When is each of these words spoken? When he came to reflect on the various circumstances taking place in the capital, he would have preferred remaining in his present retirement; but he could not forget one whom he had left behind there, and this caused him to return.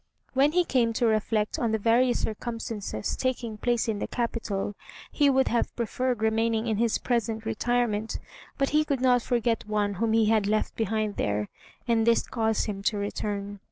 When 0.33 0.53
he 0.53 0.65
came 0.65 0.93
to 0.93 1.05
reflect 1.05 1.59
on 1.59 1.71
the 1.73 1.77
various 1.77 2.21
circumstances 2.21 3.15
taking 3.15 3.59
place 3.59 3.87
in 3.87 3.99
the 3.99 4.07
capital, 4.07 4.73
he 5.11 5.29
would 5.29 5.49
have 5.49 5.75
preferred 5.75 6.23
remaining 6.23 6.65
in 6.65 6.77
his 6.77 6.97
present 6.97 7.45
retirement; 7.45 8.17
but 8.57 8.69
he 8.69 8.83
could 8.83 8.99
not 9.01 9.21
forget 9.21 9.67
one 9.67 9.93
whom 10.01 10.13
he 10.13 10.25
had 10.25 10.47
left 10.47 10.75
behind 10.75 11.17
there, 11.17 11.49
and 11.87 12.07
this 12.07 12.27
caused 12.27 12.65
him 12.65 12.81
to 12.81 12.97
return. 12.97 13.59